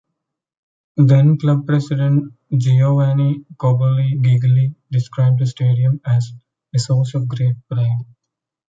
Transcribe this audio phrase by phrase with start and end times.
[0.97, 6.33] Then-club president Giovanni Cobolli Gigli described the stadium as
[6.75, 7.99] "a source of great pride".